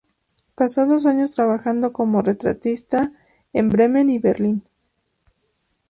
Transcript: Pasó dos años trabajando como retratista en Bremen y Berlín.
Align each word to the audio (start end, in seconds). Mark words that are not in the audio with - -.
Pasó 0.55 0.87
dos 0.87 1.05
años 1.05 1.35
trabajando 1.35 1.93
como 1.93 2.23
retratista 2.23 3.11
en 3.53 3.69
Bremen 3.69 4.09
y 4.09 4.17
Berlín. 4.17 4.63